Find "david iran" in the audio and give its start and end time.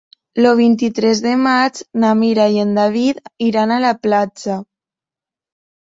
2.81-3.79